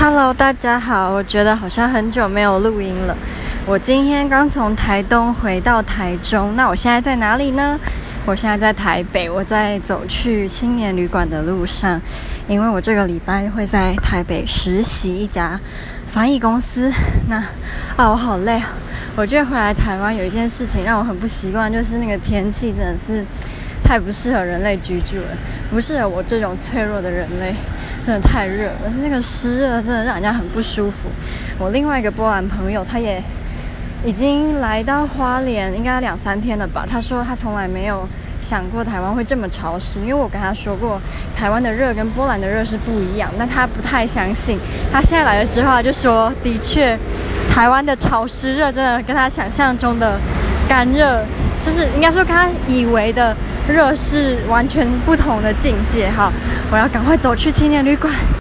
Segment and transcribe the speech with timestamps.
[0.00, 1.10] Hello，大家好。
[1.10, 3.16] 我觉得好像很久没有录音了。
[3.66, 7.76] 我今天刚从台东回到台中，那我现在在哪里呢？
[8.24, 12.00] 我现在在台北，我在走去青年旅馆的路上，
[12.46, 15.58] 因为我这个礼拜会在台北实习一家
[16.06, 16.92] 翻译公司。
[17.28, 17.38] 那
[17.96, 18.62] 啊，我好累。
[19.16, 23.26] 我觉得回来台湾有一件事情让我很不习惯，就是那个天气真的是。
[23.88, 25.28] 太不适合人类居住了，
[25.70, 27.54] 不适合我这种脆弱的人类，
[28.04, 28.92] 真的太热了。
[29.02, 31.08] 那个湿热真的让人家很不舒服。
[31.58, 33.22] 我另外一个波兰朋友，他也
[34.04, 36.84] 已经来到花莲，应该两三天了吧。
[36.86, 38.06] 他说他从来没有
[38.42, 41.00] 想过台湾会这么潮湿，因为我跟他说过，
[41.34, 44.58] 台湾的热跟波兰的热是不一样，但他不太相信。
[44.92, 46.94] 他现在来了之后，他就说，的确，
[47.50, 50.20] 台湾的潮湿热真的跟他想象中的
[50.68, 51.24] 干热，
[51.68, 53.36] 就是应该说他以为的。
[53.68, 56.32] 热是完全不同的境界哈！
[56.70, 58.10] 我要赶快走去青年旅馆。